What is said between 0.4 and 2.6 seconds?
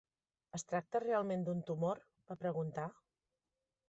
"Es tracta realment d'un tumor?", va